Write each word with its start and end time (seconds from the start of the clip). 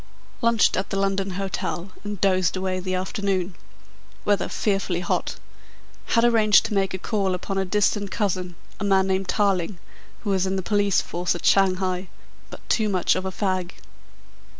"Lunched 0.41 0.75
at 0.77 0.89
the 0.89 0.97
London 0.97 1.29
Hotel 1.37 1.91
and 2.03 2.19
dozed 2.19 2.57
away 2.57 2.79
the 2.79 2.95
afternoon. 2.95 3.53
Weather 4.25 4.49
fearfully 4.49 5.01
hot. 5.01 5.35
Had 6.17 6.23
arranged 6.23 6.65
to 6.65 6.73
make 6.73 6.95
a 6.95 6.97
call 6.97 7.35
upon 7.35 7.59
a 7.59 7.65
distant 7.65 8.09
cousin 8.09 8.55
a 8.79 8.83
man 8.83 9.05
named 9.05 9.27
Tarling 9.27 9.77
who 10.23 10.33
is 10.33 10.47
in 10.47 10.55
the 10.55 10.63
police 10.63 11.01
force 11.01 11.35
at 11.35 11.45
Shanghai, 11.45 12.07
but 12.49 12.67
too 12.67 12.89
much 12.89 13.13
of 13.15 13.25
a 13.25 13.31
fag. 13.31 13.73